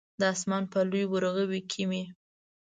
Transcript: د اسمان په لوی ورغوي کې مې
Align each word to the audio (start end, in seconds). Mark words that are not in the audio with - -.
د 0.19 0.21
اسمان 0.33 0.63
په 0.73 0.79
لوی 0.89 1.05
ورغوي 1.07 1.61
کې 1.71 1.83
مې 1.89 2.03